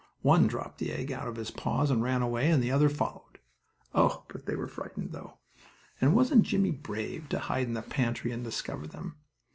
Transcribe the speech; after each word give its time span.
One 0.23 0.47
dropped 0.47 0.79
the 0.79 0.91
egg 0.91 1.11
out 1.11 1.27
of 1.27 1.35
his 1.35 1.51
paws 1.51 1.91
and 1.91 2.01
ran 2.01 2.23
away, 2.23 2.49
and 2.49 2.63
the 2.63 2.71
other 2.71 2.89
followed. 2.89 3.37
Oh, 3.93 4.23
but 4.29 4.47
they 4.47 4.55
were 4.55 4.65
frightened, 4.67 5.11
though! 5.11 5.37
and 6.01 6.15
wasn't 6.15 6.41
Jimmie 6.41 6.71
brave 6.71 7.29
to 7.29 7.37
hide 7.37 7.67
in 7.67 7.75
the 7.75 7.83
pantry 7.83 8.31
and 8.31 8.43
discover 8.43 8.87
them? 8.87 9.17